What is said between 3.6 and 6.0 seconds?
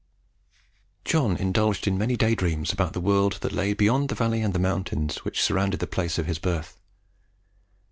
beyond the valley and the mountains which surrounded the